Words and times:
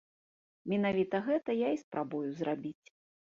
Менавіта 0.71 1.19
гэта 1.27 1.55
я 1.57 1.69
і 1.75 1.79
спрабую 1.83 2.25
зрабіць. 2.39 2.87